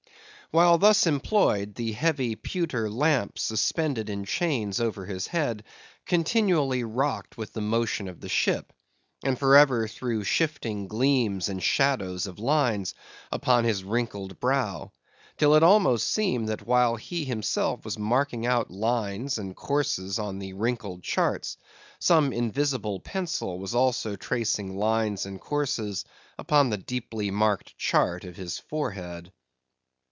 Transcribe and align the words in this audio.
While 0.53 0.79
thus 0.79 1.07
employed, 1.07 1.75
the 1.75 1.93
heavy 1.93 2.35
pewter 2.35 2.89
lamp 2.89 3.39
suspended 3.39 4.09
in 4.09 4.25
chains 4.25 4.81
over 4.81 5.05
his 5.05 5.27
head, 5.27 5.63
continually 6.05 6.83
rocked 6.83 7.37
with 7.37 7.53
the 7.53 7.61
motion 7.61 8.09
of 8.09 8.19
the 8.19 8.27
ship, 8.27 8.73
and 9.23 9.39
for 9.39 9.55
ever 9.55 9.87
threw 9.87 10.25
shifting 10.25 10.89
gleams 10.89 11.47
and 11.47 11.63
shadows 11.63 12.27
of 12.27 12.37
lines 12.37 12.93
upon 13.31 13.63
his 13.63 13.85
wrinkled 13.85 14.41
brow, 14.41 14.91
till 15.37 15.55
it 15.55 15.63
almost 15.63 16.09
seemed 16.09 16.49
that 16.49 16.67
while 16.67 16.97
he 16.97 17.23
himself 17.23 17.85
was 17.85 17.97
marking 17.97 18.45
out 18.45 18.69
lines 18.69 19.37
and 19.37 19.55
courses 19.55 20.19
on 20.19 20.39
the 20.39 20.51
wrinkled 20.51 21.01
charts, 21.01 21.55
some 21.97 22.33
invisible 22.33 22.99
pencil 22.99 23.57
was 23.57 23.73
also 23.73 24.17
tracing 24.17 24.75
lines 24.75 25.25
and 25.25 25.39
courses 25.39 26.03
upon 26.37 26.69
the 26.69 26.77
deeply 26.77 27.31
marked 27.31 27.77
chart 27.77 28.25
of 28.25 28.35
his 28.35 28.59
forehead. 28.59 29.31